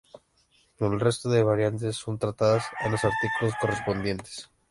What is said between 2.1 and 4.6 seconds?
tratadas en los artículos correspondientes.